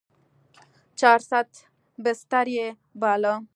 [0.99, 1.49] چارصد
[2.05, 2.67] بستر يې
[3.01, 3.33] باله.